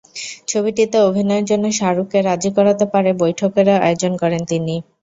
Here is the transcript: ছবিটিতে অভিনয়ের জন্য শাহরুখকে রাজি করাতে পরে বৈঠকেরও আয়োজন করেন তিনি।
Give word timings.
ছবিটিতে 0.47 0.97
অভিনয়ের 1.07 1.45
জন্য 1.51 1.65
শাহরুখকে 1.79 2.19
রাজি 2.21 2.49
করাতে 2.57 2.85
পরে 2.93 3.11
বৈঠকেরও 3.21 3.81
আয়োজন 3.81 4.13
করেন 4.21 4.41
তিনি। 4.51 4.75